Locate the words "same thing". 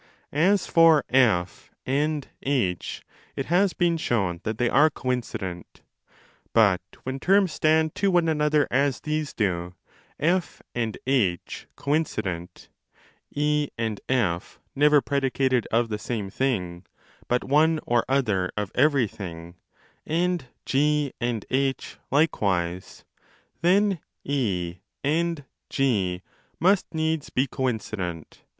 15.99-16.83